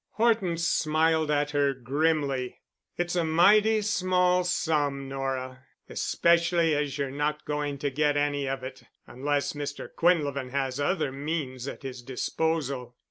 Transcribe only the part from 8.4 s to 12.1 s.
of it—unless Mr. Quinlevin has other means at his